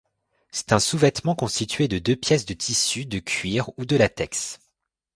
C'est 0.49 0.71
un 0.73 0.79
sous-vêtement 0.79 1.35
constitué 1.35 1.87
de 1.87 1.99
deux 1.99 2.15
pièces 2.15 2.47
de 2.47 2.55
tissu, 2.55 3.05
de 3.05 3.19
cuir 3.19 3.69
ou 3.77 3.85
de 3.85 3.95
latex. 3.97 4.59